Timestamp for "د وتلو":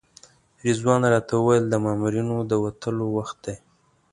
2.49-3.05